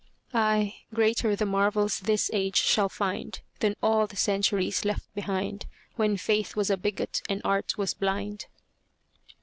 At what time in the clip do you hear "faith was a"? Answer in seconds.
6.17-6.75